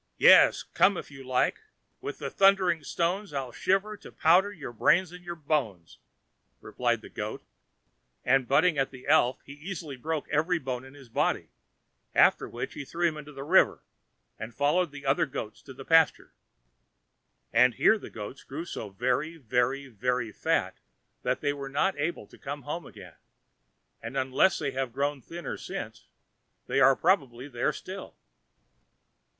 Yes, 0.17 0.63
come 0.63 0.97
if 0.97 1.11
you 1.11 1.23
like; 1.23 1.57
and 1.57 1.65
with 2.01 2.17
thundering 2.17 2.83
stones 2.83 3.33
I 3.35 3.51
shiver 3.51 3.95
to 3.97 4.11
powder 4.11 4.51
your 4.51 4.73
brains 4.73 5.11
and 5.11 5.23
your 5.23 5.35
bones," 5.35 5.99
replied 6.59 7.01
the 7.01 7.09
goat; 7.09 7.43
and, 8.25 8.47
butting 8.47 8.79
at 8.79 8.89
the 8.89 9.05
elf, 9.07 9.41
he 9.45 9.53
easily 9.53 9.97
broke 9.97 10.27
every 10.29 10.57
bone 10.57 10.83
in 10.83 10.95
his 10.95 11.07
body, 11.07 11.51
after 12.15 12.49
which 12.49 12.73
he 12.73 12.83
threw 12.83 13.09
him 13.09 13.15
into 13.15 13.31
the 13.31 13.43
river, 13.43 13.83
and 14.39 14.55
followed 14.55 14.89
the 14.91 15.05
other 15.05 15.27
goats 15.27 15.61
to 15.61 15.71
the 15.71 15.85
pastures. 15.85 16.33
And 17.53 17.75
here 17.75 17.99
the 17.99 18.09
goats 18.09 18.41
grew 18.41 18.65
so 18.65 18.89
very, 18.89 19.37
very, 19.37 19.85
very 19.87 20.31
fat 20.31 20.79
that 21.21 21.41
they 21.41 21.53
were 21.53 21.69
not 21.69 21.95
able 21.99 22.25
to 22.25 22.39
come 22.39 22.63
home 22.63 22.87
again; 22.87 23.17
and, 24.01 24.17
unless 24.17 24.57
they 24.57 24.71
have 24.71 24.93
grown 24.93 25.21
thinner 25.21 25.57
since, 25.59 26.07
they 26.65 26.79
are 26.79 26.95
probably 26.95 27.47
there 27.47 27.71
still. 27.71 28.15